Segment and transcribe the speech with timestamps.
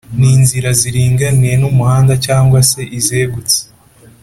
[0.19, 3.59] ni inzira ziringaniye n’umuhanda cg se Izegutse